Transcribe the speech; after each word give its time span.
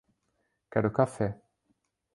Quero 0.71 0.89
café! 0.97 1.27